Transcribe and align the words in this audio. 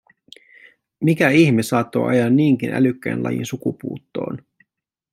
Mikä 1.03 1.29
ihme 1.29 1.63
saattoi 1.63 2.09
ajaa 2.11 2.29
niinkin 2.29 2.73
älykkään 2.73 3.23
lajin 3.23 3.45
sukupuuttoon? 3.45 4.37